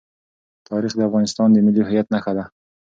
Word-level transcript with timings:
تاریخ 0.69 0.91
د 0.95 1.01
افغانستان 1.09 1.47
د 1.51 1.57
ملي 1.65 1.81
هویت 1.87 2.07
نښه 2.13 2.31
ده. 2.37 2.43